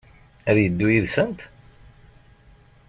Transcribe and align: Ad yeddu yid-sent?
Ad 0.49 0.57
yeddu 0.61 0.87
yid-sent? 0.93 1.39